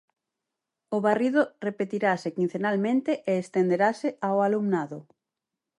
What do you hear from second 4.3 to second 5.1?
alumnado.